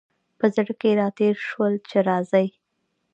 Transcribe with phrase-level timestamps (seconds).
[0.39, 2.47] په زړه کي را تېر شول چي راځي!